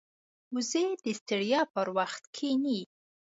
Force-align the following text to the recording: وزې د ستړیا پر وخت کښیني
وزې 0.53 0.85
د 1.03 1.05
ستړیا 1.19 1.61
پر 1.73 1.87
وخت 1.97 2.23
کښیني 2.35 2.79